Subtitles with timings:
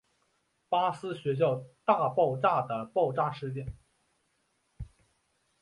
[0.67, 3.71] 巴斯学校大爆炸的爆炸事件。